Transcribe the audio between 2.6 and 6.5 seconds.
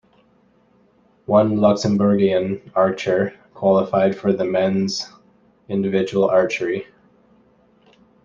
archer qualifiedfor the men's individual